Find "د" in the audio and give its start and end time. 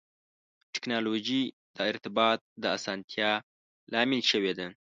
1.75-1.77, 2.63-2.65